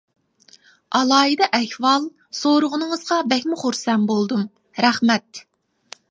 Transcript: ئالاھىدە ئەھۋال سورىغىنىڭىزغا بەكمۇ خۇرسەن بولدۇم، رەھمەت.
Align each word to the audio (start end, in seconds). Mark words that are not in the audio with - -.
ئالاھىدە 0.99 1.47
ئەھۋال 1.57 2.07
سورىغىنىڭىزغا 2.37 3.17
بەكمۇ 3.33 3.59
خۇرسەن 3.65 4.07
بولدۇم، 4.13 4.47
رەھمەت. 4.87 5.43